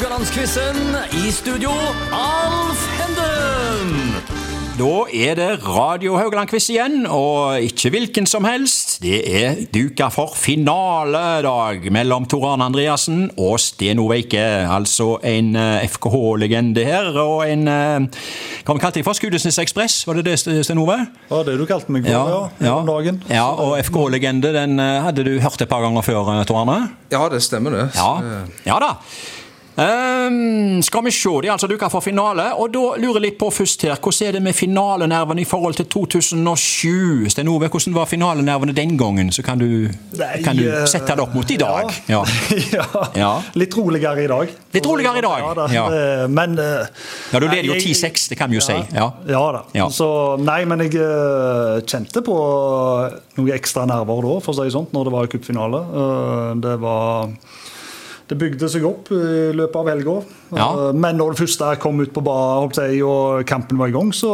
Haugalandsquizen. 0.00 0.96
I 1.12 1.30
studio, 1.30 1.70
Alf 2.10 2.80
Henden. 2.96 4.14
Da 4.78 5.02
er 5.12 5.34
det 5.36 5.48
Radio 5.66 6.14
Haugaland-quiz 6.16 6.70
igjen, 6.72 7.02
og 7.04 7.60
ikke 7.60 7.90
hvilken 7.92 8.24
som 8.24 8.46
helst. 8.48 8.94
Det 9.04 9.18
er 9.28 9.58
duka 9.68 10.06
for 10.08 10.32
finaledag 10.32 11.84
mellom 11.92 12.24
Tor 12.24 12.46
Arne 12.48 12.64
Andreassen 12.70 13.26
og 13.36 13.58
Sten 13.60 14.00
Veike. 14.08 14.40
Altså 14.72 15.18
en 15.20 15.50
eh, 15.60 15.84
FKH-legende 15.84 16.84
her, 16.86 17.10
og 17.20 17.44
en 17.44 17.68
eh, 17.68 18.22
Hva 18.64 18.78
vi 18.78 18.80
kalte 18.80 19.02
deg 19.02 19.04
for? 19.04 19.18
Skudenes 19.18 19.60
Ekspress, 19.60 19.98
var 20.08 20.16
det 20.16 20.30
det, 20.30 20.38
Sten 20.40 20.80
Ove? 20.80 20.96
Ja, 21.28 21.42
det 21.44 21.58
du 21.60 21.66
kalte 21.68 21.92
meg 21.92 22.08
for, 22.08 22.14
ja. 22.14 22.70
ja, 22.70 22.78
om 22.78 22.88
dagen. 22.88 23.20
ja 23.28 23.44
og 23.52 23.76
FKH-legende, 23.84 24.54
den 24.56 24.80
eh, 24.80 25.02
hadde 25.04 25.28
du 25.28 25.34
hørt 25.44 25.60
et 25.60 25.68
par 25.68 25.84
ganger 25.84 26.08
før, 26.08 26.32
eh, 26.38 26.46
Tor 26.48 26.62
Arne? 26.62 26.78
Ja, 27.12 27.26
det 27.28 27.42
stemmer 27.44 27.76
det. 27.76 27.86
Ja, 28.00 28.40
ja 28.64 28.80
da. 28.80 28.94
Ehm, 29.76 30.82
skal 30.82 31.04
vi 31.04 31.10
se, 31.10 31.28
Det 31.42 31.48
er 31.48 31.52
altså 31.54 31.66
duka 31.70 31.88
for 31.88 32.00
finale. 32.00 32.50
Og 32.58 32.72
da 32.74 32.80
lurer 33.00 33.20
jeg 33.20 33.22
litt 33.22 33.38
på 33.38 33.50
først 33.54 33.82
her, 33.86 33.94
hvordan 33.96 34.28
er 34.28 34.32
det 34.32 34.42
med 34.42 34.54
finalenervene 34.54 35.40
i 35.40 35.44
forhold 35.48 35.74
til 35.78 35.86
2007? 35.86 37.28
Sten 37.30 37.48
Ove, 37.48 37.68
hvordan 37.68 37.94
var 37.94 38.04
finalenervene 38.10 38.74
den 38.76 38.96
gangen? 38.98 39.30
Så 39.32 39.42
kan 39.46 39.58
du, 39.58 39.88
Nei, 40.18 40.42
kan 40.44 40.56
du 40.58 40.66
eh, 40.68 40.84
sette 40.90 41.14
det 41.16 41.22
opp 41.24 41.34
mot 41.34 41.50
i 41.50 41.56
dag. 41.56 41.90
Ja. 42.08 42.24
Ja. 42.70 42.84
ja. 43.16 43.30
Litt 43.54 43.74
roligere 43.76 44.24
i 44.24 44.26
dag. 44.30 44.50
Litt 44.74 44.86
roligere 44.86 45.18
i 45.18 45.22
dag, 45.24 45.38
Ja, 45.42 45.54
da, 45.54 45.66
ja. 45.72 45.84
eh, 45.90 46.26
Men 46.28 46.58
eh, 46.58 46.86
Ja, 47.32 47.40
du 47.40 47.46
leder 47.48 47.66
jo 47.70 47.74
10-6, 47.74 48.28
det 48.30 48.38
kan 48.38 48.50
vi 48.50 48.58
jo 48.58 48.64
si. 48.64 48.76
Ja. 48.94 49.08
Ja 49.26 49.42
da. 49.56 49.88
Så, 49.90 50.36
nei, 50.38 50.64
men 50.68 50.84
jeg 50.84 50.98
kjente 51.88 52.22
på 52.26 52.36
noen 53.38 53.52
ekstra 53.56 53.86
nerver 53.88 54.22
da, 54.26 54.36
for 54.44 54.52
å 54.52 54.58
si 54.60 54.68
det 54.68 54.74
sånn, 54.76 54.90
når 54.94 55.08
det 55.08 55.14
var 55.16 55.30
cupfinale. 55.32 55.80
Det 56.62 56.76
var 56.82 57.32
Det 58.30 58.36
bygde 58.38 58.68
seg 58.70 58.84
opp 58.86 59.08
i 59.10 59.50
løpet 59.58 59.76
av 59.80 59.88
helga. 59.90 60.20
Ja. 60.56 60.92
Men 60.96 61.18
når 61.20 61.34
det 61.34 61.42
første 61.44 61.70
kom 61.82 62.00
ut 62.02 62.12
på 62.14 62.22
bar 62.26 62.68
jeg, 62.76 63.02
og 63.06 63.44
kampen 63.48 63.78
var 63.80 63.90
i 63.90 63.94
gang, 63.94 64.12
så 64.14 64.30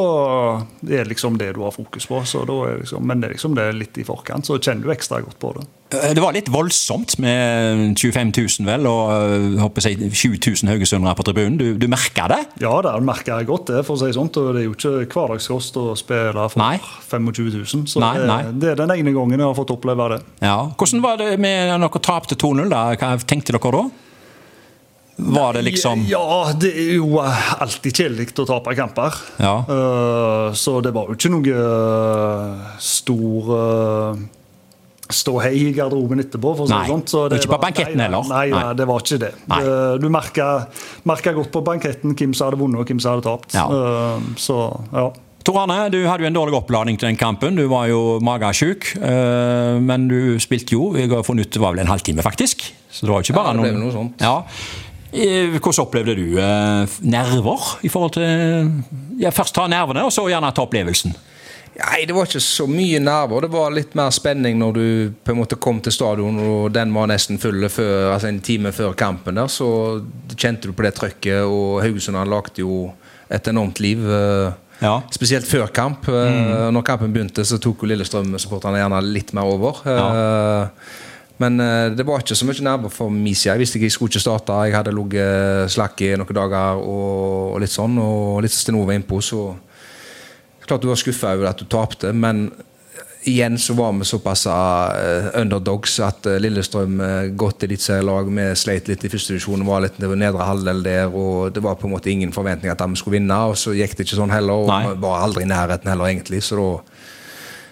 det 0.80 1.00
er 1.02 1.08
liksom 1.10 1.38
det 1.40 1.52
du 1.56 1.62
har 1.64 1.74
fokus 1.74 2.06
på. 2.08 2.22
Så 2.28 2.44
da 2.48 2.60
er 2.70 2.78
liksom, 2.84 3.04
men 3.06 3.20
det 3.22 3.28
er 3.30 3.34
liksom 3.36 3.56
det 3.58 3.70
litt 3.76 3.98
i 4.00 4.06
forkant, 4.06 4.46
så 4.48 4.58
kjenner 4.60 4.86
du 4.88 4.94
ekstra 4.94 5.20
godt 5.24 5.38
på 5.42 5.52
det. 5.58 5.66
Eh, 5.94 6.14
Det 6.16 6.22
var 6.22 6.34
litt 6.34 6.48
voldsomt 6.50 7.18
med 7.22 7.94
25 7.98 8.32
000 8.60 8.66
vel, 8.66 8.86
og 8.90 9.60
håper 9.60 9.86
jeg, 9.90 10.10
7000 10.12 10.70
haugesundere 10.72 11.14
på 11.18 11.26
tribunen. 11.28 11.58
Du, 11.60 11.66
du 11.78 11.86
merka 11.92 12.26
det? 12.32 12.40
Ja, 12.62 12.74
det 12.82 12.94
merker 13.06 13.36
jeg 13.38 13.46
godt, 13.50 13.68
det, 13.70 13.84
for 13.86 13.94
å 13.98 14.00
si 14.02 14.12
sånt. 14.16 14.36
Og 14.40 14.54
det 14.56 14.64
er 14.64 14.68
jo 14.70 14.74
ikke 14.76 15.20
hverdagskost 15.20 15.78
å 15.82 15.92
spille 15.98 16.48
for 16.52 16.62
Nei. 16.62 16.78
25 17.10 17.30
000. 17.76 17.86
Så 17.92 18.02
Nei, 18.02 18.14
det, 18.18 18.26
nei. 18.30 18.40
det 18.62 18.72
er 18.72 18.82
den 18.82 18.96
ene 18.98 19.14
gangen 19.14 19.38
jeg 19.38 19.46
har 19.46 19.58
fått 19.58 19.74
oppleve 19.76 20.10
det. 20.16 20.20
Ja. 20.42 20.58
Hvordan 20.76 21.04
var 21.04 21.20
det 21.22 21.36
med 21.42 21.70
når 21.76 21.86
dere 21.90 22.04
tapte 22.08 22.38
2-0? 22.40 22.72
Hva 22.72 23.14
tenkte 23.28 23.54
dere 23.56 23.72
da? 23.76 23.84
Var 25.16 25.52
det 25.56 25.62
liksom 25.64 26.02
Ja, 26.10 26.52
det 26.60 26.72
er 26.76 26.94
jo 26.98 27.20
eh, 27.22 27.52
alltid 27.64 27.96
kjedelig 28.02 28.28
å 28.42 28.44
tape 28.48 28.74
kamper. 28.76 29.16
Ja. 29.40 29.54
Uh, 29.68 30.48
så 30.52 30.80
det 30.84 30.92
var 30.92 31.08
jo 31.08 31.16
ikke 31.16 31.30
noe 31.32 31.54
eh, 31.56 32.66
stor 32.84 33.48
uh, 33.56 34.24
ståhei 35.08 35.54
i 35.56 35.72
garderoben 35.72 36.20
etterpå. 36.20 36.52
for 36.58 36.66
å 36.66 36.68
si 36.68 36.90
sånt. 36.90 37.08
Så 37.12 37.24
og 37.28 37.36
ikke 37.38 37.54
på 37.54 37.60
banketten 37.62 38.00
heller. 38.02 38.26
Nei, 38.28 38.48
nei, 38.50 38.62
Nei. 38.68 38.74
det 38.76 38.86
var 38.90 39.04
ikke 39.04 39.20
det. 39.22 39.32
Nei. 39.52 39.60
Du 40.02 40.08
merka, 40.10 41.32
godt 41.36 41.52
på 41.54 41.62
banketten 41.64 42.16
hvem 42.18 42.34
som 42.36 42.50
hadde 42.50 42.58
vunnet 42.60 42.82
og 42.82 42.90
hvem 42.90 43.00
som 43.00 43.14
hadde 43.14 43.24
tapt. 43.28 43.54
Ja. 43.56 43.68
Eh, 43.70 44.34
så 44.42 44.58
ja. 44.92 45.12
Tor 45.46 45.60
Arne, 45.62 45.76
du 45.94 46.00
hadde 46.08 46.24
jo 46.24 46.30
en 46.32 46.34
dårlig 46.34 46.56
oppladning 46.58 46.96
til 46.98 47.06
den 47.06 47.18
kampen. 47.20 47.54
Du 47.54 47.68
var 47.70 47.86
jo 47.86 48.16
magesjuk. 48.18 48.96
eh, 48.98 49.78
Men 49.78 50.08
du 50.10 50.40
spilte 50.42 50.74
jo 50.74 50.88
jeg 50.98 51.08
har 51.12 51.22
funnet 51.22 51.46
ut, 51.46 51.52
det 51.54 51.62
var 51.62 51.76
vel 51.76 51.84
en 51.84 51.92
halvtime, 51.92 52.24
faktisk. 52.26 52.66
Så 52.90 53.06
det 53.06 53.12
var 53.12 53.22
jo 53.22 53.28
ikke 53.28 53.36
Ja, 53.36 53.42
bare 53.44 53.54
det 53.54 53.62
ble 53.62 53.72
noen 53.76 53.86
noe 53.86 53.94
sånt. 53.94 54.18
Ja. 54.26 54.40
Eh, 55.12 55.54
Hvordan 55.60 55.84
opplevde 55.86 56.14
du 56.18 56.38
eh, 56.42 56.96
nerver 57.06 57.62
i 57.86 57.88
forhold 57.92 58.16
til 58.16 58.70
ja, 59.22 59.30
Først 59.34 59.54
ta 59.56 59.66
nervene, 59.70 60.04
og 60.04 60.12
så 60.12 60.26
gjerne 60.28 60.50
ta 60.54 60.64
opplevelsen. 60.66 61.14
Nei, 61.76 62.06
det 62.08 62.14
var 62.16 62.24
ikke 62.24 62.40
så 62.40 62.64
mye 62.68 62.98
nerver. 63.04 63.44
Det 63.44 63.50
var 63.52 63.74
litt 63.76 63.92
mer 63.98 64.08
spenning 64.16 64.56
når 64.60 64.72
du 64.78 64.84
på 65.24 65.34
en 65.34 65.40
måte 65.42 65.58
kom 65.60 65.78
til 65.84 65.92
stadion, 65.92 66.38
og 66.40 66.70
den 66.72 66.92
var 66.96 67.10
nesten 67.10 67.36
full 67.40 67.66
før, 67.68 68.14
altså 68.14 68.30
en 68.30 68.40
time 68.40 68.72
før 68.72 68.94
kampen. 68.96 69.36
der, 69.36 69.46
Så 69.52 69.68
kjente 70.34 70.68
du 70.70 70.72
på 70.72 70.86
det 70.86 70.94
trøkket, 70.96 71.42
og 71.44 71.82
Haugesund 71.84 72.16
lagde 72.28 72.62
jo 72.64 72.92
et 73.30 73.48
enormt 73.52 73.80
liv. 73.80 74.06
eh, 74.08 74.52
Ja. 74.82 75.00
Spesielt 75.10 75.46
før 75.48 75.66
kamp. 75.72 76.04
Mm. 76.08 76.72
Når 76.74 76.82
kampen 76.84 77.12
begynte, 77.12 77.44
så 77.48 77.56
tok 77.58 77.80
jo 77.82 77.86
Lillestrøm-supporterne 77.88 78.76
gjerne 78.76 78.98
litt 79.12 79.32
mer 79.32 79.44
over. 79.48 79.78
Eh, 79.86 80.68
Men 81.42 81.60
eh, 81.60 81.90
det 81.96 82.06
var 82.08 82.22
ikke 82.22 82.36
så 82.38 82.48
mye 82.48 82.64
nerver 82.64 82.92
for 82.92 83.12
min 83.12 83.34
side. 83.34 83.52
Jeg 83.54 83.64
visste 83.64 83.78
ikke 83.78 83.90
jeg 83.90 83.96
skulle 83.96 84.14
ikke 84.14 84.24
starte. 84.24 84.60
Jeg 84.66 84.76
hadde 84.78 84.94
ligget 84.96 85.72
slakk 85.74 86.00
i 86.06 86.14
noen 86.16 86.38
dager 86.38 86.80
og, 86.80 87.56
og 87.56 87.60
litt 87.64 87.74
sånn. 87.74 87.98
Og 88.00 88.40
litt 88.44 88.54
som 88.54 88.64
Sten 88.64 88.80
var 88.80 88.96
innpå, 88.96 89.20
så 89.24 89.48
Klart 90.66 90.82
du 90.82 90.88
var 90.90 90.98
skuffa 90.98 91.30
over 91.36 91.46
at 91.46 91.60
du 91.62 91.68
tapte, 91.70 92.08
men 92.10 92.48
igjen 93.30 93.54
så 93.58 93.76
var 93.78 93.92
vi 93.94 94.06
såpass 94.08 94.40
eh, 94.50 95.28
underdogs 95.38 95.92
at 96.02 96.26
Lillestrøm 96.26 96.42
Lillestrøm, 96.42 96.96
i 97.06 97.28
godt 97.38 97.62
eliteserielag, 97.62 98.32
vi 98.34 98.46
sleit 98.58 98.90
litt 98.90 99.04
i 99.06 99.10
første 99.12 99.36
divisjon, 99.36 99.62
var 99.66 99.84
litt 99.84 100.00
nedre 100.02 100.48
halvdel 100.48 100.82
der, 100.82 101.14
og 101.14 101.54
det 101.54 101.62
var 101.62 101.78
på 101.78 101.86
en 101.86 101.94
måte 101.94 102.10
ingen 102.10 102.34
forventning 102.34 102.72
at 102.72 102.82
de 102.82 102.98
skulle 102.98 103.20
vinne, 103.20 103.38
og 103.46 103.54
så 103.60 103.76
gikk 103.78 103.94
det 103.94 104.08
ikke 104.08 104.18
sånn 104.18 104.34
heller, 104.34 104.66
og 104.66 104.72
Nei. 104.72 104.96
var 105.06 105.22
aldri 105.28 105.46
i 105.46 105.52
nærheten 105.52 105.92
heller, 105.92 106.10
egentlig, 106.10 106.42
så 106.42 106.58
da 106.58 106.72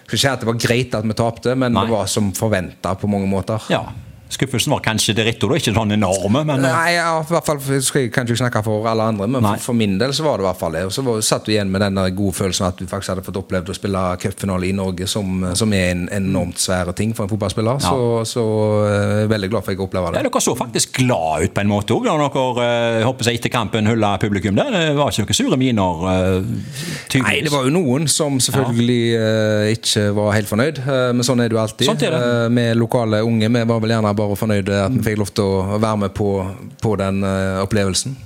skal 0.05 0.15
ikke 0.15 0.21
si 0.21 0.31
at 0.31 0.43
det 0.43 0.49
var 0.49 0.59
greit 0.61 0.95
at 0.97 1.05
vi 1.05 1.17
tapte, 1.17 1.55
men 1.57 1.73
Nei. 1.73 1.85
det 1.85 1.95
var 1.95 2.09
som 2.11 2.31
forventa 2.37 2.95
på 2.95 3.09
mange 3.09 3.29
måter. 3.29 3.61
ja. 3.73 3.83
Skuffelsen 4.29 4.71
var 4.73 4.81
kanskje 4.81 5.13
det 5.13 5.23
rette 5.27 5.45
ordet, 5.45 5.59
ikke 5.61 5.71
sånn 5.75 5.93
enorme, 5.93 6.41
men 6.49 6.63
eh, 6.65 6.73
Nei, 6.73 6.93
ja, 6.95 7.11
i 7.21 7.29
hvert 7.29 7.45
fall 7.45 7.59
skal 7.61 8.01
jeg 8.01 8.11
kan 8.13 8.25
ikke 8.25 8.39
snakke 8.39 8.61
for 8.65 8.87
alle 8.89 9.05
andre, 9.11 9.27
men 9.29 9.45
for, 9.45 9.61
for 9.67 9.77
min 9.77 9.99
del 10.01 10.15
så 10.17 10.25
var 10.25 10.41
det 10.41 10.45
i 10.45 10.47
hvert 10.47 10.59
fall 10.59 10.73
det. 10.73 10.81
Og 10.89 10.93
så 10.95 11.03
var, 11.05 11.19
satt 11.25 11.45
du 11.45 11.51
igjen 11.53 11.69
med 11.71 11.83
den 11.85 11.99
der 11.99 12.09
gode 12.17 12.33
følelsen 12.39 12.65
at 12.67 12.79
du 12.81 12.89
faktisk 12.89 13.13
hadde 13.13 13.25
fått 13.27 13.37
opplevd 13.37 13.69
å 13.69 13.75
spille 13.77 14.01
cupfinale 14.23 14.69
i 14.71 14.73
Norge, 14.75 15.05
som, 15.09 15.45
som 15.57 15.75
er 15.77 15.91
en 15.93 16.07
enormt 16.17 16.57
svære 16.61 16.95
ting 16.97 17.13
for 17.13 17.27
en 17.27 17.31
fotballspiller. 17.31 17.77
Ja. 17.85 17.91
Så, 17.93 18.23
så 18.33 18.45
er 18.89 19.29
veldig 19.29 19.51
glad 19.53 19.67
for 19.67 19.75
at 19.75 19.77
jeg 19.77 19.93
det 19.95 20.03
ja, 20.05 20.25
dere 20.25 20.41
så 20.41 20.55
faktisk 20.57 20.97
glad 20.97 21.45
ut 21.45 21.53
på 21.53 21.61
en 21.61 21.71
måte 21.71 21.93
òg, 21.93 22.09
når 22.09 22.25
dere 22.25 22.65
eh, 22.65 23.05
håper 23.05 23.29
jeg, 23.29 23.39
etter 23.43 23.53
kampen 23.53 23.91
hylla 23.91 24.15
publikum. 24.21 24.57
der. 24.57 24.73
Det 24.73 24.97
var 24.97 25.13
ikke 25.13 25.27
noen 25.27 25.41
sure 25.41 25.61
miner, 25.61 25.83
Uh. 26.05 26.41
Nei, 27.21 27.37
det 27.45 27.51
var 27.53 27.65
jo 27.67 27.71
noen 27.71 28.07
som 28.11 28.37
selvfølgelig 28.41 29.03
uh, 29.15 29.69
ikke 29.71 30.07
var 30.17 30.33
helt 30.35 30.49
fornøyd, 30.49 30.81
men 31.15 31.25
sånn 31.25 31.43
er 31.43 31.51
det 31.51 31.55
jo 31.55 31.61
alltid. 31.61 31.87
Sånn 31.87 32.01
er 32.03 32.15
det. 32.15 32.29
Med 32.55 32.75
lokale 32.79 33.21
unge. 33.25 33.47
Vi 33.51 33.63
var 33.69 33.81
vel 33.83 33.93
gjerne 33.93 34.14
bare 34.17 34.39
fornøyd 34.39 34.71
at 34.71 34.95
vi 34.95 35.03
fikk 35.09 35.21
lov 35.21 35.35
til 35.35 35.45
å 35.45 35.77
være 35.77 36.01
med 36.05 36.15
på, 36.17 36.31
på 36.81 36.95
den 37.01 37.21
eh, 37.27 37.61
opplevelsen. 37.63 38.17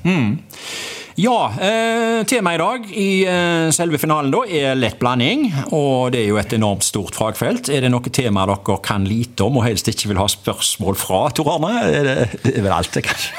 Ja, 1.20 1.50
eh, 1.60 2.22
temaet 2.24 2.56
i 2.56 2.60
dag 2.62 2.86
i 2.96 3.08
eh, 3.28 3.70
selve 3.76 4.00
finalen 4.00 4.32
da 4.32 4.46
er 4.48 4.78
lett 4.80 4.96
blanding. 5.02 5.50
Og 5.76 6.14
det 6.14 6.22
er 6.22 6.30
jo 6.30 6.38
et 6.40 6.54
enormt 6.56 6.86
stort 6.88 7.18
fagfelt. 7.20 7.68
Er 7.74 7.84
det 7.84 7.92
noe 7.92 8.14
tema 8.16 8.46
dere 8.48 8.78
kan 8.86 9.08
lite 9.08 9.44
om 9.44 9.60
og 9.60 9.66
helst 9.68 9.92
ikke 9.92 10.14
vil 10.14 10.22
ha 10.22 10.30
spørsmål 10.32 10.96
fra, 11.00 11.26
Tor 11.36 11.52
Arne? 11.58 11.74
Er 11.90 12.08
det, 12.08 12.16
det 12.46 12.54
er 12.56 12.64
vel 12.64 12.76
alt 12.78 12.96
det, 12.96 13.04
kanskje? 13.10 13.36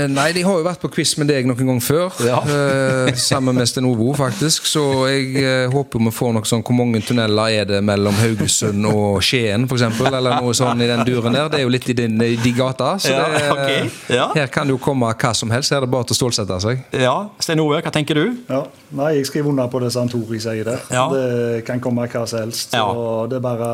Eh, 0.00 0.08
nei, 0.10 0.30
de 0.36 0.42
har 0.46 0.58
jo 0.58 0.64
vært 0.64 0.80
på 0.82 0.90
quiz 0.94 1.12
med 1.20 1.28
deg 1.30 1.48
noen 1.48 1.72
gang 1.72 1.80
før. 1.84 2.14
Ja. 2.24 2.38
eh, 2.46 3.12
sammen 3.20 3.56
med 3.58 3.68
Stenovo, 3.68 4.12
faktisk. 4.16 4.66
Så 4.68 4.84
jeg 5.10 5.34
eh, 5.42 5.66
håper 5.72 6.00
vi 6.00 6.12
får 6.14 6.32
noe 6.36 6.48
sånn 6.48 6.62
Hvor 6.64 6.76
mange 6.78 7.00
tunneler 7.04 7.56
er 7.60 7.66
det 7.68 7.80
mellom 7.84 8.16
Haugesund 8.20 8.86
og 8.88 9.20
Skien, 9.24 9.66
f.eks.? 9.68 10.00
Eller 10.10 10.40
noe 10.40 10.54
sånn 10.56 10.80
i 10.82 10.88
den 10.90 11.04
duren 11.08 11.36
der. 11.36 11.50
Det 11.52 11.60
er 11.60 11.66
jo 11.66 11.72
litt 11.72 11.88
i 11.92 11.96
din, 11.98 12.16
i 12.24 12.36
de 12.40 12.52
gata. 12.56 12.94
Så 13.02 13.12
Ja, 13.12 13.26
det, 13.34 13.42
okay. 13.52 13.90
Ja. 14.16 14.30
her 14.34 14.50
kan 14.52 14.68
det 14.68 14.76
jo 14.76 14.80
komme 14.82 15.10
hva 15.12 15.34
som 15.36 15.52
helst. 15.52 15.72
Her 15.74 15.82
er 15.82 15.86
det 15.86 15.92
bare 15.92 16.08
til 16.08 16.16
å 16.16 16.20
stålsette 16.22 16.60
seg. 16.64 16.82
Ja, 17.00 17.14
Stein 17.42 17.60
Ove, 17.62 17.80
hva 17.84 17.92
tenker 17.94 18.18
du? 18.18 18.24
Ja, 18.50 18.64
nei, 18.96 19.12
jeg 19.18 19.28
skriver 19.30 19.52
under 19.52 19.70
på 19.72 19.82
det 19.82 19.92
Santori 19.94 20.40
sier 20.42 20.66
der. 20.66 20.82
Ja. 20.94 21.06
Det 21.12 21.62
kan 21.68 21.82
komme 21.82 22.08
hva 22.10 22.24
som 22.30 22.44
helst. 22.46 22.74
Ja. 22.76 22.86
Og 22.90 23.30
det 23.30 23.40
er 23.40 23.46
bare 23.46 23.70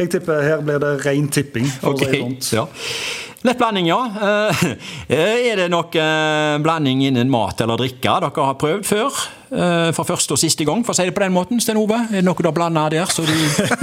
Jeg 0.00 0.08
tipper 0.14 0.40
her 0.40 0.62
blir 0.64 0.78
det 0.80 0.94
ren 1.04 1.26
tipping, 1.28 1.66
for 1.80 1.92
å 1.92 2.40
si 2.40 2.56
sånt. 3.44 3.86
Ja. 3.86 4.00
Ja. 4.20 4.50
Eh, 5.10 5.50
Er 5.50 5.56
det 5.56 5.70
nok 5.72 5.94
eh, 5.98 6.58
blanding 6.62 7.00
innen 7.02 7.30
mat 7.30 7.60
eller 7.60 7.76
drikke 7.80 8.00
dere 8.20 8.30
har 8.46 8.54
prøvd 8.54 8.84
før? 8.86 9.10
Eh, 9.50 9.90
For 9.96 10.04
første 10.06 10.32
og 10.36 10.38
siste 10.38 10.64
gang, 10.64 10.84
for 10.86 10.92
å 10.92 10.96
si 10.96 11.04
det 11.08 11.14
på 11.16 11.24
den 11.24 11.32
måten. 11.34 11.60
Sten 11.60 11.76
Ove, 11.80 11.98
er 12.10 12.20
det 12.20 12.24
noe 12.24 12.36
du 12.38 12.46
har 12.46 12.54
blanda 12.54 12.84
der 12.92 13.06
så 13.10 13.24
du 13.26 13.32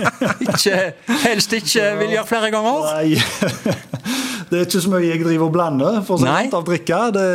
ikke, 0.48 0.94
helst 1.26 1.52
ikke 1.58 1.90
vil 2.00 2.14
gjøre 2.16 2.28
flere 2.30 2.52
ganger? 2.54 2.88
Nei, 2.96 3.18
det 4.50 4.60
er 4.60 4.68
ikke 4.68 4.82
så 4.84 4.92
mye 4.92 5.04
jeg 5.04 5.20
driver 5.26 5.50
og 5.50 5.54
blander 5.56 5.98
for 6.08 6.22
det, 6.24 6.36
av 6.56 6.66
drikke. 6.68 7.00
Det, 7.16 7.28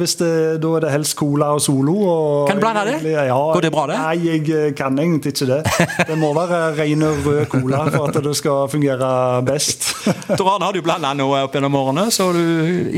hvis 0.00 0.16
det, 0.20 0.32
da 0.60 0.72
er 0.76 0.84
det 0.84 0.92
helst 0.92 1.16
cola 1.16 1.50
og 1.56 1.62
Solo. 1.64 1.94
Og 1.96 2.48
Kan 2.50 2.60
du 2.60 2.64
blande 2.64 2.84
det? 2.90 2.98
Ja, 3.08 3.38
Går 3.54 3.64
det 3.64 3.72
bra, 3.72 3.86
det? 3.88 3.98
Nei, 4.02 4.16
jeg 4.26 4.42
eh, 4.52 4.72
kan 4.76 4.98
egentlig 5.00 5.32
ikke 5.32 5.48
det. 5.48 5.60
Det 6.10 6.18
må 6.20 6.34
være 6.36 6.60
ren 6.76 7.06
rød 7.24 7.46
cola 7.52 7.84
for 7.88 8.10
at 8.10 8.20
det 8.24 8.34
skal 8.36 8.68
fungere 8.72 9.10
best. 9.48 9.88
Tor 10.38 10.54
Arne, 10.54 10.68
har 10.68 10.76
du 10.76 10.84
blanda 10.84 11.14
noe 11.16 11.44
opp 11.46 11.56
gjennom 11.56 11.80
årene 11.80 12.08
så 12.14 12.28
du 12.36 12.44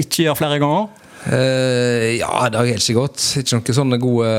ikke 0.03 0.27
gjør 0.27 0.41
flere 0.43 0.59
ganger? 0.63 0.91
Uh, 1.21 2.17
ja, 2.17 2.49
det 2.49 2.57
har 2.57 2.65
jeg 2.67 2.79
helt 2.79 2.87
sikkert. 2.87 3.23
Ikke 3.39 3.61
noen 3.61 3.77
sånne 3.77 4.01
gode 4.01 4.31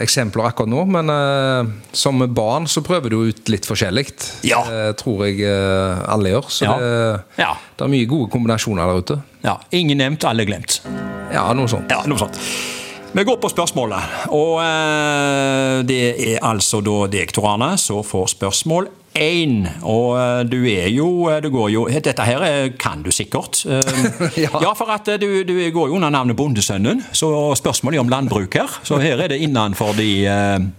eksempler 0.00 0.46
akkurat 0.50 0.70
nå, 0.70 0.84
men 0.86 1.10
uh, 1.10 1.70
som 1.92 2.22
barn 2.34 2.66
så 2.70 2.82
prøver 2.86 3.10
du 3.10 3.18
ut 3.30 3.48
litt 3.52 3.66
forskjellig. 3.68 4.06
Ja. 4.46 4.62
Det 4.68 4.96
tror 5.02 5.24
jeg 5.26 5.40
uh, 5.44 6.04
alle 6.12 6.34
gjør. 6.36 6.50
Så 6.52 6.64
Ja. 6.68 6.76
det, 6.78 7.42
Ja. 7.42 7.54
det 7.76 7.84
er 7.86 7.92
mye 7.96 8.06
gode 8.10 8.30
kombinasjoner 8.30 8.86
der 8.86 9.02
ute. 9.04 9.18
Ja, 9.44 9.58
Ingen 9.72 9.98
nevnt, 9.98 10.24
alle 10.28 10.44
glemt. 10.44 10.80
Ja, 11.32 11.46
noe 11.54 11.68
sånt. 11.70 11.90
Ja, 11.90 12.02
noe 12.06 12.18
sånt. 12.18 12.36
Vi 13.12 13.24
går 13.24 13.36
på 13.42 13.48
spørsmålet, 13.50 14.02
og 14.30 14.60
eh, 14.62 15.80
det 15.88 15.98
er 16.30 16.44
altså 16.46 16.78
da 16.84 17.08
deg, 17.10 17.32
Tor 17.34 17.48
Arne, 17.56 17.72
som 17.80 18.04
får 18.06 18.28
spørsmål 18.36 18.86
én. 19.18 19.64
Og 19.82 20.12
eh, 20.14 20.42
du 20.46 20.60
er 20.70 20.86
jo 20.94 21.08
eh, 21.26 21.40
Du 21.42 21.48
går 21.50 21.72
jo 21.74 21.82
Dette 21.90 22.22
her 22.22 22.44
kan 22.78 23.02
du 23.02 23.10
sikkert. 23.10 23.64
Eh, 23.66 23.80
Ja. 24.44 24.52
ja, 24.62 24.70
for 24.78 24.94
at 24.94 25.10
eh, 25.10 25.18
du, 25.18 25.42
du 25.42 25.56
går 25.74 25.90
jo 25.90 25.98
under 25.98 26.14
navnet 26.14 26.38
Bondesønnen, 26.38 27.02
så 27.10 27.32
spørsmålet 27.58 27.98
er 27.98 28.04
om 28.06 28.14
landbruk 28.14 28.54
her. 28.60 28.78
Så 28.86 29.00
her 29.02 29.18
er 29.18 29.34
det 29.34 29.40
innenfor 29.42 29.90
de 29.98 30.10
eh, 30.30 30.70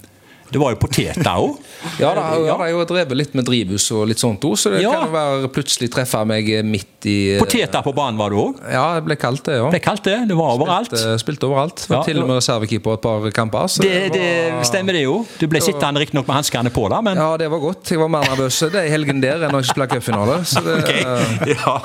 Det 0.51 0.59
var 0.59 0.73
jo 0.73 0.79
poteter 0.81 1.29
òg. 1.31 1.57
Ja, 1.99 2.11
da 2.17 2.25
ja. 2.45 2.55
da, 2.57 2.65
jeg 2.67 2.75
jo 2.75 2.85
drevet 2.89 3.17
litt 3.17 3.35
med 3.37 3.45
drivhus 3.47 3.85
og 3.95 4.07
litt 4.11 4.19
sånt 4.21 4.43
òg, 4.47 4.57
så 4.59 4.71
det 4.73 4.81
Ja. 4.83 4.91
kan 4.91 5.07
jo 5.07 5.13
være 5.15 5.51
plutselig 5.55 5.89
treffe 5.93 6.23
meg 6.27 6.49
midt 6.67 7.07
i 7.09 7.15
eh, 7.35 7.39
Poteter 7.41 7.81
på 7.85 7.93
banen 7.95 8.19
var 8.19 8.29
du 8.33 8.37
òg. 8.41 8.59
Ja, 8.69 8.83
det 8.99 9.05
ble 9.07 9.15
kalt 9.19 9.43
det, 9.47 9.55
ja. 9.57 9.69
Det 9.71 9.79
er 9.81 9.85
kaldt, 9.85 10.03
det. 10.05 10.17
Det 10.29 10.35
var 10.37 10.57
overalt. 10.59 10.91
Spilte, 10.91 11.15
spilte 11.23 11.47
overalt. 11.49 11.85
Var 11.87 11.97
Ja, 11.97 12.03
til 12.09 12.21
og 12.21 12.27
med 12.29 12.37
reservekeeper 12.41 12.97
et 12.99 13.01
par 13.05 13.29
kamper. 13.35 13.67
Så 13.71 13.81
Det, 13.85 14.11
det 14.13 14.27
var- 14.53 14.67
stemmer 14.67 14.93
det 14.97 15.03
jo. 15.05 15.25
Du 15.39 15.47
ble 15.47 15.61
sittende 15.63 16.03
riktignok 16.03 16.27
med 16.27 16.35
hanskene 16.41 16.69
på, 16.73 16.87
da, 16.91 17.01
men 17.01 17.17
Ja, 17.17 17.31
det 17.37 17.49
var 17.49 17.59
godt. 17.63 17.89
Jeg 17.91 17.99
var 17.99 18.09
mer 18.11 18.27
nervøs 18.27 18.59
de 18.71 18.83
helgen 18.91 19.21
der 19.23 19.41
enn 19.47 19.51
når 19.55 19.63
jeg 19.63 19.71
spilte 19.71 19.95
cupfinale. 19.95 20.37
Det, 20.43 21.55
ja. 21.55 21.75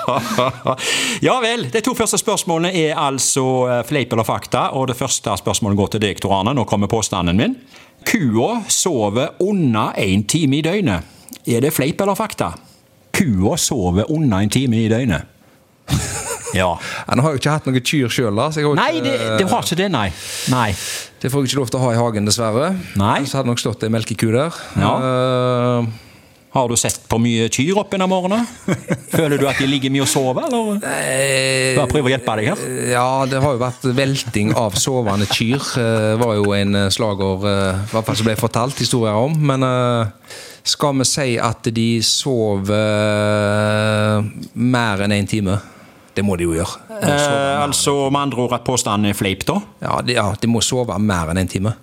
ja 1.30 1.38
vel. 1.40 1.66
De 1.72 1.80
to 1.84 1.94
første 1.96 2.18
spørsmålene 2.20 2.74
er 2.74 2.94
altså 3.00 3.46
eh, 3.70 3.82
fleip 3.88 4.12
eller 4.12 4.26
fakta. 4.28 4.68
Og 4.76 4.88
det 4.90 4.96
første 4.98 5.36
spørsmålet 5.40 5.78
går 5.80 5.94
til 5.96 6.04
deg, 6.08 6.20
Tor 6.22 6.36
Arne. 6.40 6.54
Nå 6.56 6.66
kommer 6.68 6.90
påstanden 6.92 7.36
min. 7.40 7.56
Kua 8.06 8.60
sover 8.70 9.34
under 9.42 9.96
én 9.98 10.22
time 10.30 10.60
i 10.60 10.62
døgnet. 10.62 11.02
Er 11.46 11.62
det 11.62 11.72
fleip 11.74 12.00
eller 12.00 12.14
fakta? 12.18 12.52
Kua 13.16 13.56
sover 13.58 14.06
under 14.12 14.38
en 14.44 14.52
time 14.52 14.84
i 14.84 14.88
døgnet. 14.92 15.32
Ja. 16.54 16.70
Nå 17.12 17.20
har 17.20 17.34
jo 17.34 17.40
ikke 17.40 17.52
hatt 17.52 17.66
noe 17.68 17.80
kyr 17.84 18.08
sjøl, 18.08 18.36
da. 18.38 18.46
Så 18.54 18.62
jeg 18.62 18.68
har 18.70 18.78
Nei, 18.78 19.00
det, 19.04 19.12
det 19.36 19.44
har 19.50 19.66
ikke 19.66 19.76
det, 19.76 19.88
nei. 19.92 20.06
Nei. 20.48 20.70
det 21.20 21.28
får 21.28 21.42
jeg 21.42 21.50
ikke 21.50 21.58
lov 21.58 21.72
til 21.72 21.80
å 21.80 21.82
ha 21.82 21.90
i 21.92 21.98
hagen, 22.00 22.28
dessverre. 22.30 22.68
Nei. 22.96 23.18
Så 23.28 23.40
hadde 23.40 23.50
nok 23.50 23.60
stått 23.60 23.84
ei 23.84 23.90
melkeku 23.92 24.30
der. 24.32 24.56
Ja. 24.80 24.92
Eh, 24.96 25.90
Har 26.56 26.70
du 26.72 26.76
sett 26.80 27.02
på 27.10 27.18
mye 27.20 27.50
kyr 27.52 27.76
opp 27.82 27.92
gjennom 27.92 28.14
årene? 28.16 28.38
Føler 29.16 29.36
du 29.36 29.44
at 29.50 29.58
de 29.60 29.66
ligger 29.68 29.92
mye 29.92 30.06
og 30.06 30.08
sover, 30.08 30.46
eller? 30.48 30.78
eh, 30.88 31.76
Bare 31.76 31.90
prøve 31.90 32.08
å 32.08 32.14
hjelpe 32.14 32.36
deg 32.40 32.48
her. 32.54 32.62
Ja, 32.94 33.06
det 33.28 33.42
har 33.44 33.54
jo 33.56 33.60
vært 33.60 33.84
velting 33.98 34.54
av 34.56 34.78
sovende 34.80 35.28
kyr. 35.28 35.60
Det 35.76 36.16
var 36.22 36.34
jo 36.38 36.54
en 36.56 36.74
eh, 36.86 36.90
slager 36.96 37.44
eh, 37.52 37.84
i 37.84 37.92
hvert 37.92 38.08
fall 38.08 38.20
som 38.22 38.30
ble 38.30 38.38
fortalt 38.40 38.80
historier 38.80 39.20
om. 39.28 39.36
Men 39.52 39.66
eh, 39.68 40.34
skal 40.66 40.96
vi 40.98 41.06
si 41.12 41.28
at 41.38 41.68
de 41.76 41.88
sov 42.02 42.72
eh, 42.72 44.20
mer 44.56 45.04
enn 45.06 45.12
én 45.12 45.22
en 45.26 45.32
time? 45.36 45.58
Det 46.16 46.24
må 46.24 46.38
de 46.40 46.46
jo 46.48 46.54
gjøre. 46.56 46.80
De 46.88 47.12
Eh, 47.12 47.60
altså 47.60 47.92
med 48.08 48.22
andre 48.22 48.46
ord 48.46 48.54
at 48.56 48.62
påstanden 48.64 49.10
er 49.10 49.16
fleip, 49.18 49.42
da? 49.44 49.58
Ja, 49.84 49.98
de, 50.00 50.14
ja, 50.16 50.30
de 50.40 50.48
må 50.48 50.62
sove 50.64 50.96
mer 50.96 51.28
enn 51.34 51.36
én 51.36 51.44
en 51.44 51.50
time. 51.52 51.74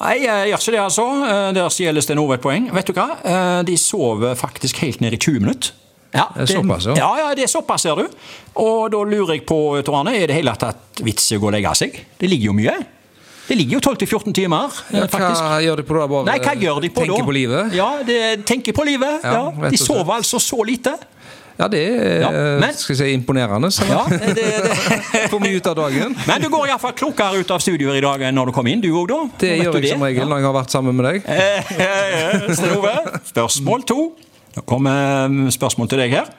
Nei, 0.00 0.14
jeg 0.24 0.50
gjør 0.50 0.58
ikke 0.64 0.72
det, 0.74 0.80
altså. 0.82 1.04
Eh, 1.28 1.52
Der 1.54 1.70
stjeles 1.70 2.08
det 2.10 2.16
noe 2.18 2.34
et 2.34 2.42
poeng. 2.42 2.68
Vet 2.74 2.90
du 2.90 2.92
hva? 2.96 3.08
Eh, 3.22 3.62
De 3.68 3.76
sover 3.78 4.34
faktisk 4.38 4.80
helt 4.82 5.00
ned 5.04 5.14
i 5.14 5.20
20 5.20 5.40
minutter. 5.44 5.72
Ja, 6.14 6.28
Det 6.34 6.44
er 6.48 6.60
såpass, 6.62 6.84
ja. 6.86 6.94
ja. 6.94 7.08
Ja, 7.18 7.30
det 7.34 7.42
er 7.42 7.50
såpass, 7.50 7.82
ser 7.82 7.96
du. 7.98 8.08
Og 8.62 8.90
da 8.92 9.00
lurer 9.02 9.34
jeg 9.34 9.46
på, 9.46 9.82
Tor 9.82 10.06
er 10.06 10.26
det 10.30 10.36
hele 10.36 10.54
tatt 10.58 11.02
vits 11.02 11.32
i 11.32 11.38
å 11.38 11.42
gå 11.42 11.48
og 11.50 11.56
legge 11.56 11.72
seg? 11.74 11.96
Det 12.18 12.30
ligger 12.30 12.52
jo 12.52 12.58
mye. 12.60 12.74
Det 13.44 13.56
ligger 13.58 13.76
jo 13.76 13.80
12-14 13.92 14.32
timer, 14.32 14.70
eh, 14.90 15.00
Ja, 15.02 15.06
hva 15.10 15.58
gjør 15.60 15.76
de 15.76 15.84
på 15.84 15.98
da? 15.98 16.06
Bare 16.08 16.24
Nei, 16.30 16.38
hva 16.40 16.54
gjør 16.56 16.80
de 16.80 16.88
på 16.88 17.02
da? 17.02 17.06
tenker 17.10 17.26
på 17.26 17.34
livet? 17.34 17.74
Ja, 17.76 17.88
de, 18.06 18.18
tenker 18.46 18.72
på 18.72 18.86
livet. 18.86 19.20
Ja, 19.24 19.32
Ja, 19.52 19.70
De 19.70 19.76
sover 19.76 20.14
altså 20.16 20.38
så 20.40 20.64
lite. 20.64 20.94
Ja, 21.58 21.68
det 21.70 21.80
er 21.86 22.20
Ja, 22.20 22.30
men- 22.58 22.74
skal 22.74 22.96
jeg 22.96 22.98
si, 22.98 23.12
imponerende. 23.14 23.70
Så 23.70 23.86
Ja, 23.86 24.02
det, 24.10 24.34
det. 24.34 24.48
Får 25.32 25.40
mye 25.40 25.56
ut 25.60 25.66
av 25.70 25.76
dagen. 25.78 26.16
Men 26.26 26.42
du 26.42 26.48
går 26.50 26.66
iallfall 26.72 26.94
klokere 26.98 27.38
ut 27.38 27.50
av 27.54 27.62
studioet 27.62 28.00
i 28.00 28.02
dag 28.04 28.24
enn 28.26 28.34
når 28.34 28.50
du 28.50 28.52
kom 28.56 28.66
inn, 28.66 28.80
du 28.82 28.90
òg, 28.90 29.08
da? 29.12 29.20
Det 29.38 29.50
Vet 29.52 29.62
gjør 29.64 29.78
jeg 29.78 29.82
jeg 29.88 29.92
som 29.94 30.02
regel 30.08 30.28
når 30.28 30.42
jeg 30.42 30.48
har 30.50 30.56
vært 30.58 30.74
sammen 30.74 30.98
med 30.98 31.10
deg. 31.10 31.22
Stove, 32.58 32.94
spørsmål 33.30 33.86
to. 33.86 34.00
Nå 34.54 34.62
kommer 34.66 35.28
mm, 35.30 35.50
spørsmål 35.54 35.88
til 35.90 36.02
deg 36.04 36.16
her. 36.18 36.32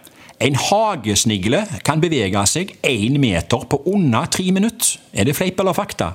En 0.43 0.55
hagesnigle 0.59 1.61
kan 1.87 2.01
bevege 2.03 2.41
seg 2.51 2.73
én 2.83 3.15
meter 3.23 3.63
på 3.71 3.79
under 3.87 4.27
tre 4.31 4.49
minutter. 4.51 4.97
Er 5.15 5.23
det 5.29 5.35
fleip 5.37 5.59
eller 5.63 5.75
fakta? 5.77 6.11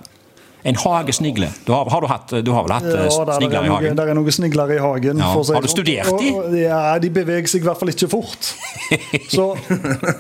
En 0.65 0.77
hagesnigle. 0.77 1.49
Du 1.65 1.73
har, 1.73 1.89
har, 1.89 2.01
du, 2.05 2.07
hatt, 2.11 2.33
du 2.45 2.51
har 2.53 2.65
vel 2.67 2.75
hatt 2.75 2.89
eh, 2.91 3.05
Ja, 3.07 3.37
snigler 3.39 3.63
er 3.63 3.65
i 3.65 3.73
hagen? 3.73 3.87
Ja, 3.89 3.95
det 3.97 4.09
er 4.13 4.19
noen 4.19 4.35
snigler 4.37 4.73
i 4.75 4.79
hagen. 4.83 5.23
Ja. 5.23 5.31
si 5.43 5.55
Har 5.57 5.63
du 5.65 5.69
sånn. 5.69 5.77
studert 5.77 6.11
de? 6.21 6.33
Og- 6.35 6.45
og- 6.45 6.57
Ja, 6.61 6.99
de 7.01 7.11
beveger 7.11 7.49
seg 7.49 7.63
i 7.63 7.69
hvert 7.69 7.81
fall 7.81 7.93
ikke 7.95 8.09
fort. 8.13 8.51
Så 9.37 9.47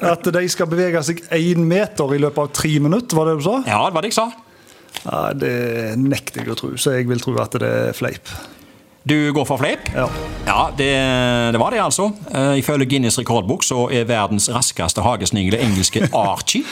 at 0.02 0.31
de 0.32 0.44
skal 0.48 0.66
bevege 0.70 1.02
seg 1.04 1.20
én 1.37 1.60
meter 1.69 2.14
i 2.16 2.20
løpet 2.22 2.38
av 2.46 2.52
tre 2.56 2.78
minutter, 2.81 3.16
var 3.20 3.28
det 3.28 3.37
du 3.42 3.44
sa? 3.44 3.58
Ja, 3.66 3.82
det 3.90 3.94
var 3.98 4.06
det 4.06 4.12
jeg 4.14 4.19
sa. 4.20 4.31
Ja, 5.04 5.20
det 5.37 5.52
nekter 6.00 6.40
jeg 6.42 6.50
å 6.52 6.56
tro, 6.58 6.72
så 6.81 6.96
jeg 6.96 7.06
vil 7.08 7.20
tro 7.22 7.37
at 7.40 7.52
det 7.60 7.69
er 7.69 7.92
fleip. 7.96 8.32
Du 9.06 9.14
går 9.32 9.46
for 9.48 9.56
fleip? 9.60 9.87
Ja. 9.96 10.08
Ja, 10.46 10.58
det, 10.76 10.90
det 11.54 11.60
var 11.60 11.70
det, 11.72 11.81
altså. 11.81 12.10
Eh, 12.32 12.58
ifølge 12.60 12.84
Guinness 12.90 13.16
rekordbok 13.20 13.62
så 13.64 13.87
er 13.92 14.04
verdens 14.08 14.48
raskeste 14.52 15.00
hagesnigle 15.04 15.60
engelske 15.60 16.08
Archie. 16.12 16.64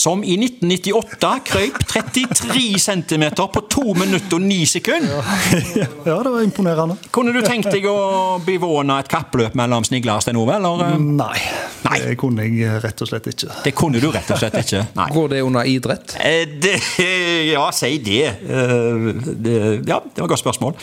Som 0.00 0.22
i 0.24 0.36
1998 0.40 1.30
krøyp 1.44 1.78
33 1.90 2.78
cm 2.80 3.24
på 3.36 3.60
2 3.74 3.82
minutter 3.98 4.38
og 4.38 4.44
9 4.46 4.58
sekunder. 4.70 5.26
ja, 6.08 6.14
det 6.24 6.30
var 6.32 6.40
imponerende. 6.46 6.96
Kunne 7.12 7.34
du 7.36 7.42
tenkt 7.44 7.68
deg 7.74 7.84
å 7.90 8.38
bevåne 8.46 8.96
et 9.02 9.10
kappløp 9.12 9.58
mellom 9.60 9.84
snigler, 9.84 10.22
og 10.22 10.40
Ove? 10.40 10.54
Eller? 10.56 10.84
eh? 10.86 10.94
Nei, 11.20 11.42
Nei. 11.84 11.98
det 12.06 12.14
kunne 12.22 12.46
jeg 12.48 12.80
rett 12.84 13.02
og 13.04 13.10
slett 13.10 13.28
ikke. 13.34 13.50
Det 13.66 13.74
kunne 13.76 14.00
du 14.00 14.08
rett 14.14 14.30
og 14.32 14.40
slett 14.40 14.56
ikke. 14.62 14.86
Nei. 14.96 15.08
Går 15.12 15.28
det 15.34 15.42
under 15.44 15.68
idrett? 15.68 16.16
Eh, 16.22 16.46
Det, 16.64 16.78
ja, 17.52 17.66
si 17.76 17.98
det. 18.04 18.22
Eh, 18.40 19.10
det. 19.36 19.56
Ja, 19.84 20.00
det 20.00 20.16
var 20.16 20.30
et 20.30 20.32
godt 20.32 20.44
spørsmål. 20.46 20.78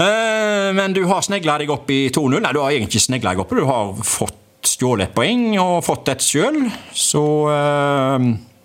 Eh, 0.00 0.70
Men 0.78 0.94
du 0.96 1.02
har 1.10 1.20
snegla 1.26 1.58
deg 1.60 1.70
opp 1.74 1.90
i 1.92 2.06
2-0. 2.14 2.38
Nei, 2.40 2.54
du 2.56 2.62
har 2.62 2.72
egentlig 2.72 2.94
ikke 2.96 3.08
snegla 3.10 3.34
deg 3.36 3.44
opp. 3.44 3.52
Du 3.52 3.66
har 3.68 3.92
fått 4.00 4.38
stjålet 4.72 5.10
et 5.10 5.14
poeng 5.16 5.44
og 5.60 5.82
fått 5.84 6.08
et 6.14 6.22
sjøl. 6.24 6.62
Så 6.96 7.20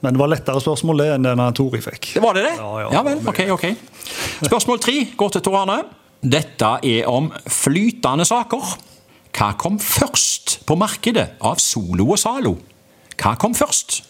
Men 0.06 0.14
det 0.14 0.22
var 0.22 0.30
lettere 0.30 0.62
spørsmål 0.62 1.02
det 1.02 1.08
enn 1.16 1.26
den 1.26 1.44
Tori 1.58 1.82
fikk. 1.82 2.12
Det 2.14 2.22
var 2.22 2.38
det, 2.38 2.46
det? 2.46 2.56
Ja, 2.60 2.90
ja. 2.94 3.04
vel. 3.06 3.22
Ok, 3.28 3.42
ok. 3.56 3.66
Spørsmål 4.46 4.82
tre 4.84 4.98
går 5.18 5.34
til 5.34 5.46
Tor 5.48 5.62
Arne. 5.64 5.80
Dette 6.22 6.70
er 6.86 7.10
om 7.10 7.32
flytende 7.50 8.26
saker. 8.28 8.76
Hva 9.38 9.52
kom 9.58 9.78
først 9.82 10.60
på 10.70 10.78
markedet 10.80 11.28
av 11.46 11.60
Solo 11.62 12.12
og 12.14 12.22
Zalo? 12.22 12.56
Hva 13.18 13.34
kom 13.42 13.58
først? 13.58 14.02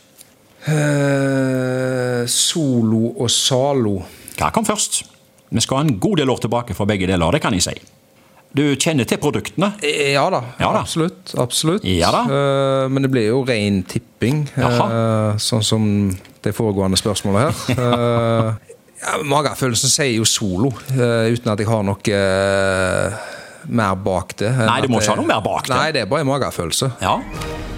Eh, 0.67 2.23
solo 2.27 3.13
og 3.15 3.29
Zalo. 3.31 4.01
Hva 4.37 4.51
kom 4.55 4.67
først? 4.67 5.05
Vi 5.47 5.63
skal 5.63 5.79
ha 5.79 5.85
en 5.85 5.99
god 5.99 6.19
del 6.19 6.31
år 6.31 6.41
tilbake 6.43 6.75
for 6.75 6.89
begge 6.89 7.07
deler, 7.07 7.31
det 7.31 7.41
kan 7.43 7.55
jeg 7.55 7.63
si. 7.63 7.75
Du 8.57 8.63
kjenner 8.81 9.05
til 9.07 9.19
produktene? 9.21 9.71
Eh, 9.85 10.11
Ja 10.15 10.25
da, 10.33 10.41
Ja 10.59 10.71
da. 10.73 10.81
absolutt. 10.81 11.33
absolutt. 11.37 11.85
Ja 11.85 12.09
da. 12.15 12.23
Eh, 12.25 12.87
men 12.89 13.05
det 13.05 13.11
blir 13.13 13.27
jo 13.29 13.43
ren 13.47 13.83
tipping, 13.87 14.47
eh, 14.57 15.37
sånn 15.37 15.63
som 15.63 15.85
det 16.43 16.55
foregående 16.57 16.97
spørsmålet 16.99 17.47
her. 17.47 17.53
Eh, 18.97 19.11
ja, 19.13 19.17
magefølelsen 19.29 19.91
sier 19.93 20.15
jo 20.17 20.23
solo, 20.25 20.71
eh, 20.89 21.27
uten 21.35 21.51
at 21.53 21.59
jeg 21.61 21.67
har 21.69 21.83
noe 21.85 22.01
eh, 22.17 23.17
mer 23.69 23.93
bak 24.01 24.33
det. 24.41 24.49
Nei, 24.57 24.79
du 24.81 24.87
må 24.89 24.97
ikke 25.03 25.13
ha 25.13 25.19
noe 25.19 25.29
mer 25.29 25.43
bak 25.45 25.67
det. 25.69 25.75
Nei, 25.77 25.91
det 25.93 26.01
er 26.01 26.09
bare 26.09 26.23
en 26.25 26.31
magefølelse. 26.31 26.89
Ja. 27.03 27.13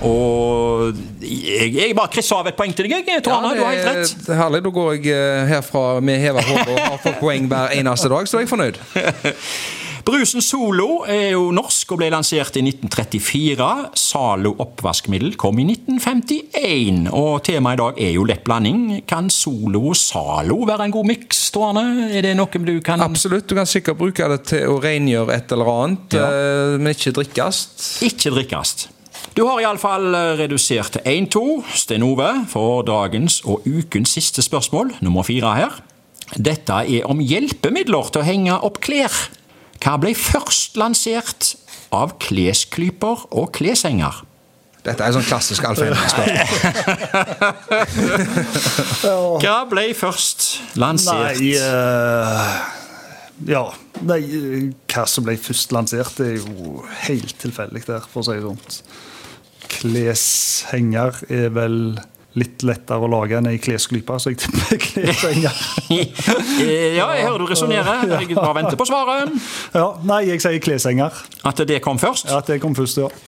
Og 0.08 0.96
jeg, 1.20 1.74
jeg 1.76 1.96
bare 1.98 2.08
krysser 2.14 2.40
av 2.40 2.48
et 2.48 2.56
poeng 2.56 2.72
til 2.78 2.88
deg, 2.88 3.04
jeg, 3.04 3.24
Tor 3.26 3.36
Arne. 3.36 3.52
Du 3.58 3.66
har 3.66 3.76
helt 3.76 3.90
rett. 3.90 4.14
det 4.24 4.32
er 4.32 4.40
herlig. 4.40 4.62
Da 4.64 4.72
går 4.80 4.94
jeg 4.96 5.12
eh, 5.12 5.44
herfra 5.52 5.84
med 6.00 6.24
heva 6.24 6.46
hode 6.48 6.70
og 6.72 6.80
har 6.86 6.98
fått 7.04 7.20
poeng 7.20 7.50
hver 7.52 7.76
eneste 7.76 8.12
dag, 8.16 8.32
så 8.32 8.40
er 8.40 8.46
jeg 8.48 8.52
fornøyd. 8.56 8.80
Brusen 10.10 10.42
Solo 10.42 11.04
er 11.06 11.36
jo 11.36 11.52
norsk 11.54 11.92
og 11.94 12.00
ble 12.00 12.08
lansert 12.10 12.56
i 12.58 12.64
1934. 12.66 13.66
Zalo 13.94 14.56
oppvaskmiddel 14.64 15.36
kom 15.38 15.60
i 15.62 15.68
1951. 15.70 17.12
Og 17.14 17.44
temaet 17.46 17.78
i 17.78 17.82
dag 17.84 18.02
er 18.08 18.16
jo 18.16 18.24
lett 18.26 18.42
blanding. 18.48 19.04
Kan 19.06 19.30
Solo 19.30 19.84
og 19.92 20.00
Zalo 20.00 20.64
være 20.66 20.88
en 20.88 20.96
god 20.98 21.12
miks, 21.12 21.44
Tor 21.54 21.78
Er 21.78 22.26
det 22.26 22.34
noe 22.40 22.64
du 22.66 22.82
kan 22.82 23.06
Absolutt. 23.06 23.46
Du 23.46 23.54
kan 23.54 23.70
sikkert 23.70 24.02
bruke 24.02 24.32
det 24.34 24.42
til 24.50 24.66
å 24.74 24.82
rengjøre 24.82 25.36
et 25.36 25.54
eller 25.54 25.70
annet, 25.76 26.18
Ja. 26.18 26.26
eh, 26.26 26.78
men 26.82 26.96
ikke 26.96 27.14
drikkes. 27.14 28.02
Ikke 28.02 28.34
drikkes. 28.34 28.88
Du 29.38 29.46
har 29.46 29.62
iallfall 29.62 30.10
redusert 30.42 30.98
til 30.98 31.02
1-2, 31.06 31.64
Sten 31.76 32.02
Ove, 32.02 32.48
for 32.48 32.82
dagens 32.82 33.44
og 33.46 33.62
ukens 33.68 34.10
siste 34.18 34.42
spørsmål, 34.42 34.96
nummer 35.02 35.22
fire 35.22 35.54
her. 35.56 35.70
Dette 36.36 36.74
er 36.98 37.06
om 37.06 37.20
hjelpemidler 37.20 38.10
til 38.10 38.22
å 38.22 38.26
henge 38.26 38.58
opp 38.64 38.82
klær. 38.82 39.14
Hva 39.80 39.96
ble 40.02 40.12
først 40.18 40.76
lansert 40.80 41.54
av 41.96 42.18
klesklyper 42.22 43.28
og 43.32 43.52
kleshenger? 43.56 44.26
Dette 44.84 45.04
er 45.04 45.12
sånn 45.12 45.26
klassisk 45.28 45.66
Alf 45.68 45.82
Henrik-spørsmål. 45.84 46.40
Hva 49.44 49.58
ble 49.70 49.86
først 49.98 50.46
lansert? 50.80 51.40
Nei, 51.40 51.52
uh, 51.60 52.60
Ja. 53.50 53.66
Nei, 54.00 54.22
hva 54.88 55.04
som 55.12 55.26
ble 55.28 55.36
først 55.40 55.74
lansert, 55.76 56.14
det 56.20 56.28
er 56.30 56.38
jo 56.40 56.84
helt 57.04 57.36
tilfeldig 57.42 57.82
der, 57.84 58.06
for 58.08 58.22
å 58.22 58.26
si 58.30 58.38
det 58.38 58.46
sånn. 58.46 58.62
Kleshenger 59.74 61.20
er 61.28 61.52
vel 61.56 62.00
litt 62.40 62.66
lettere 62.68 63.06
å 63.06 63.10
lage 63.12 63.38
enn 63.40 63.50
ei 63.52 63.60
klesklype, 63.62 64.18
så 64.20 64.34
jeg 64.34 64.42
tipper 64.44 64.82
kleshenger. 64.88 65.64
ja, 67.00 67.08
jeg 67.16 67.26
hører 67.28 67.40
du 67.44 67.48
resonnerer. 67.50 68.06
Jeg 68.16 68.36
bare 68.36 68.58
venter 68.62 68.80
på 68.80 68.90
svaret. 68.90 69.34
Ja, 69.76 69.90
nei, 70.08 70.24
jeg 70.32 70.44
sier 70.44 70.62
klesenger 70.64 71.26
At 71.48 71.62
det 71.70 71.82
kom 71.86 72.00
først? 72.02 72.32
At 72.34 72.50
det 72.50 72.62
kom 72.64 72.78
først, 72.78 73.04
ja. 73.04 73.29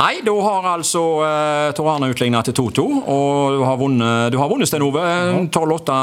Nei, 0.00 0.22
da 0.24 0.32
har 0.32 0.64
altså 0.70 1.00
uh, 1.20 1.70
Tor 1.76 1.90
Arne 1.92 2.08
utligna 2.08 2.40
til 2.46 2.54
2-2, 2.56 2.84
og 3.12 3.56
du 3.58 3.64
har 3.68 3.76
vunnet, 3.76 4.30
du 4.32 4.38
har 4.40 4.48
vunnet 4.48 4.68
Sten 4.70 4.84
Ove. 4.86 5.02
12-8 5.52 5.96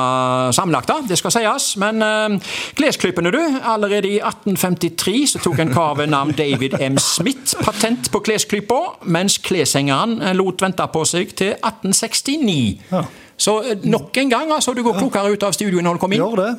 sammenlagt, 0.54 0.92
det 1.10 1.18
skal 1.18 1.34
sies. 1.34 1.72
Men 1.82 2.06
uh, 2.06 2.54
klesklypene, 2.78 3.32
du. 3.34 3.40
Allerede 3.66 4.12
i 4.12 4.20
1853 4.22 5.16
så 5.34 5.42
tok 5.42 5.64
en 5.64 5.74
kar 5.74 5.98
ved 5.98 6.12
navn 6.14 6.36
David 6.38 6.78
M. 6.78 7.00
Smith 7.02 7.58
patent 7.66 8.12
på 8.14 8.22
klesklypa, 8.28 8.82
mens 9.10 9.40
kleshengeren 9.42 10.20
eh, 10.22 10.36
lot 10.38 10.62
vente 10.62 10.86
på 10.94 11.02
seg 11.08 11.34
til 11.38 11.56
1869. 11.56 12.58
Ja. 12.92 13.02
Så 13.34 13.56
uh, 13.66 13.74
nok 13.82 14.22
en 14.22 14.36
gang, 14.36 14.54
altså. 14.54 14.78
Du 14.78 14.84
går 14.86 15.00
klokere 15.02 15.34
ut 15.34 15.48
av 15.48 15.58
studioet 15.58 15.86
når 15.86 15.98
du 15.98 16.06
kom 16.06 16.14
inn. 16.14 16.22
Gjør 16.22 16.44
det. 16.44 16.52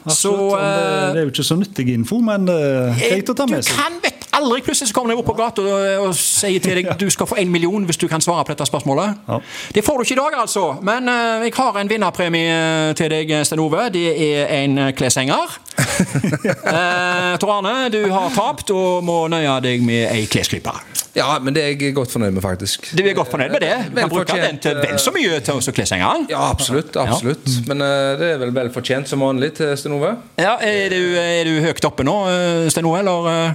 Absolutt. 0.00 0.16
Så, 0.16 0.34
det, 0.56 0.66
eh, 0.66 1.06
det 1.14 1.22
er 1.22 1.28
jo 1.28 1.34
ikke 1.36 1.46
så 1.52 1.60
nyttig 1.60 1.86
info, 1.94 2.18
men 2.24 2.50
greit 2.50 3.30
å 3.30 3.38
ta 3.38 3.46
med 3.46 3.62
seg. 3.62 3.76
Du 3.76 3.78
kan 3.78 4.02
vet 4.02 4.19
aldri 4.40 4.62
plutselig 4.66 4.94
kommer 4.96 5.14
de 5.14 5.20
opp 5.20 5.28
på 5.30 5.36
gata 5.38 5.64
og, 5.64 6.06
og 6.06 6.14
sier 6.18 6.62
til 6.62 6.80
deg 6.80 6.92
du 7.02 7.06
skal 7.12 7.28
få 7.30 7.38
en 7.40 7.52
million 7.52 7.86
hvis 7.88 8.00
du 8.00 8.06
kan 8.10 8.22
svare 8.24 8.44
på 8.44 8.54
dette 8.54 8.66
spørsmålet. 8.68 9.24
Ja. 9.28 9.40
Det 9.74 9.84
får 9.86 10.00
du 10.00 10.06
ikke 10.06 10.16
i 10.16 10.20
dag, 10.20 10.38
altså. 10.42 10.66
Men 10.86 11.08
uh, 11.08 11.44
jeg 11.46 11.54
har 11.56 11.80
en 11.80 11.90
vinnerpremie 11.90 12.56
eh, 12.56 12.94
til 12.98 13.12
deg, 13.12 13.32
Sten 13.46 13.62
Ove. 13.62 13.88
Det 13.94 14.06
er 14.10 14.50
en 14.62 14.78
eh, 14.78 14.92
kleshenger. 14.96 15.58
Uh, 15.80 17.38
Tor 17.40 17.52
Arne, 17.58 17.88
du 17.92 18.00
har 18.12 18.30
tapt 18.34 18.70
og 18.74 19.04
må 19.06 19.22
nøye 19.32 19.56
deg 19.64 19.82
med 19.86 20.08
ei 20.12 20.26
klesklype. 20.30 20.72
Ja, 21.16 21.26
men 21.42 21.50
det 21.56 21.62
er 21.64 21.68
jeg 21.74 21.94
godt 21.96 22.12
fornøyd 22.14 22.30
med, 22.36 22.42
faktisk. 22.44 22.84
Du 22.94 23.00
er 23.02 23.14
godt 23.18 23.30
fornøyd 23.32 23.50
med 23.50 23.60
det? 23.64 23.72
Du 23.90 23.96
kan 23.98 24.10
bruke 24.12 24.36
den 24.38 24.60
til 24.62 24.76
vel 24.78 24.94
så 25.02 25.10
mye 25.10 25.40
til 25.42 25.54
også 25.58 25.72
kleshengeren. 25.74 26.28
Ja, 26.30 26.38
absolutt. 26.52 26.94
absolutt. 27.02 27.48
Men 27.66 27.82
eh, 27.82 28.12
det 28.20 28.28
er 28.36 28.38
vel 28.44 28.52
vel 28.54 28.70
fortjent 28.70 29.10
som 29.10 29.18
vanlig 29.26 29.48
til 29.58 29.72
Sten 29.80 29.96
Ove? 29.96 30.12
Ja, 30.38 30.52
er 30.62 30.86
du, 30.94 31.00
er 31.18 31.42
du 31.50 31.56
høyt 31.64 31.82
oppe 31.88 32.04
nå, 32.06 32.14
eh, 32.30 32.68
Sten 32.70 32.86
Ove, 32.86 33.00
eller? 33.02 33.26
eh? 33.32 33.50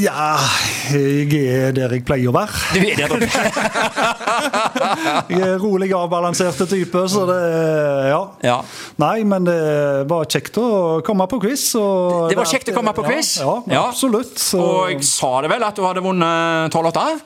Ja, 0.00 0.38
jeg 0.96 1.36
er 1.44 1.76
der 1.76 1.92
jeg 1.98 2.04
pleier 2.08 2.32
å 2.32 2.34
være. 2.38 2.56
Du 2.72 2.80
er 2.80 2.96
der 3.02 3.08
du 3.12 3.20
Jeg 5.36 5.42
er 5.42 5.58
rolig 5.60 5.90
avbalanserte 5.96 6.64
type, 6.70 7.00
så 7.12 7.26
det 7.28 7.40
Ja. 8.08 8.22
Ja. 8.46 8.56
Nei, 9.02 9.16
men 9.28 9.44
det 9.48 9.56
var 10.08 10.24
kjekt 10.30 10.56
å 10.60 10.66
komme 11.04 11.26
på 11.30 11.38
quiz. 11.44 11.55
Og- 11.78 12.28
Det 12.30 12.36
var 12.36 12.44
kjekt 12.44 12.68
å 12.72 12.74
komme 12.76 12.92
på 12.96 13.04
quiz. 13.06 13.38
Ja, 13.40 13.54
ja, 13.66 13.72
Ja. 13.74 13.82
absolutt. 13.90 14.34
Så, 14.38 14.58
Og 14.60 14.90
jeg 14.90 15.04
sa 15.04 15.40
det 15.42 15.50
vel 15.50 15.62
at 15.64 15.74
du 15.74 15.82
hadde 15.82 16.02
vunnet 16.02 16.70
12-8? 16.72 17.20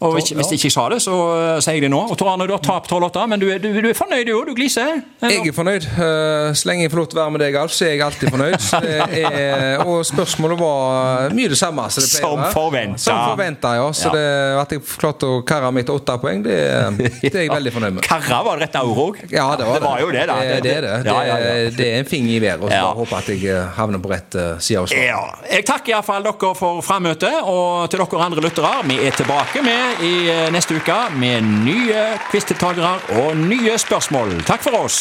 Og 0.00 0.14
hvis, 0.16 0.30
hvis 0.32 0.52
ikke 0.56 0.70
sa 0.72 0.86
det, 0.88 0.98
så 1.04 1.12
uh, 1.12 1.58
sier 1.60 1.76
jeg 1.76 1.82
det 1.84 1.90
nå. 1.92 1.98
Og 2.08 2.16
Torane, 2.16 2.46
du 2.48 2.54
har 2.54 2.62
tapt 2.64 2.88
12-8, 2.88 3.26
men 3.28 3.40
du, 3.42 3.46
er- 3.52 3.58
du, 3.60 3.68
du 3.84 3.88
er 3.90 3.96
fornøyd, 3.98 4.24
du? 4.30 4.38
Du 4.48 4.54
gliser? 4.56 5.02
Jeg 5.20 5.42
er 5.50 5.52
fornøyd. 5.52 5.84
Eh, 5.84 6.52
Så 6.56 6.68
lenge 6.70 6.86
jeg 6.86 6.90
får 6.94 7.00
lov 7.02 7.08
til 7.12 7.18
å 7.18 7.20
være 7.20 7.34
med 7.34 7.42
deg, 7.44 7.56
Alf, 7.60 7.74
så 7.76 7.84
er 7.84 7.90
jeg 7.92 8.04
alltid 8.06 8.32
fornøyd. 8.32 8.56
Så 8.64 8.80
er, 9.20 9.82
og 9.84 10.00
spørsmålet 10.08 10.58
var 10.60 11.34
mye 11.36 11.50
det 11.52 11.58
samme. 11.60 11.84
Som, 11.92 12.00
det 12.06 12.10
Som 12.16 12.44
forventa. 12.54 13.02
Som 13.04 13.20
forventa, 13.28 13.74
ja. 13.76 13.90
Så 13.92 14.08
Ja. 14.08 14.14
det, 14.16 14.24
at 14.62 14.72
jeg 14.72 14.84
klarte 15.02 15.28
å 15.28 15.42
karre 15.46 15.68
meg 15.76 15.84
til 15.86 15.98
åtte 16.00 16.16
poeng, 16.22 16.40
det, 16.48 16.56
det 16.96 17.30
er 17.34 17.44
jeg 17.44 17.52
veldig 17.52 17.74
fornøyd 17.76 17.98
med. 17.98 18.06
Karre 18.10 18.40
var 18.46 18.56
det 18.56 18.70
rette 18.70 18.82
ordet 18.88 19.04
òg? 19.04 19.20
Ja, 19.36 19.50
det 19.60 19.68
var 19.68 19.76
det. 19.76 19.82
Det 19.84 19.90
var 19.90 20.00
jo 20.06 20.10
det, 20.16 20.24
da. 20.32 20.38
Det, 20.40 20.56
det 20.64 20.72
er 20.78 20.86
det. 20.88 20.94
Ja, 21.10 21.18
ja, 21.28 21.36
ja. 21.44 21.70
Det, 21.76 21.90
er 21.92 22.00
en 22.00 22.08
finger 22.08 22.32
i 22.38 22.40
været. 22.46 22.64
Og 22.64 22.72
så 22.72 22.80
Ja. 22.80 22.88
håper 22.96 23.20
at 23.20 23.28
jeg 23.34 23.44
eh, 23.52 23.68
havner 23.76 24.00
på 24.00 24.10
rett 24.14 24.34
eh, 24.40 24.50
side 24.64 24.80
av 24.80 24.88
svaret. 24.88 25.12
Ja. 25.12 25.20
Jeg 25.58 25.68
takker 25.68 25.92
iallfall 25.94 26.24
dere 26.26 26.54
for 26.56 26.80
frammøtet, 26.88 27.36
og 27.44 27.90
til 27.92 28.00
dere 28.00 28.24
andre 28.30 28.46
lyttere, 28.48 28.72
vi 28.88 28.96
er 29.06 29.14
tilbake 29.20 29.62
med 29.66 29.89
i 30.02 30.28
eh, 30.30 30.46
neste 30.52 30.76
uke 30.78 30.98
med 31.18 31.42
nye 31.66 32.06
quizdeltakere 32.30 32.94
og 33.22 33.36
nye 33.36 33.78
spørsmål. 33.78 34.40
Takk 34.48 34.62
for 34.66 34.84
oss. 34.84 35.00